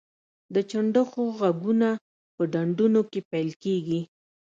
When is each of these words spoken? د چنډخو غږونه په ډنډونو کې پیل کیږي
د 0.53 0.55
چنډخو 0.69 1.23
غږونه 1.39 1.89
په 2.35 2.43
ډنډونو 2.53 3.01
کې 3.11 3.19
پیل 3.31 3.49
کیږي 3.63 4.01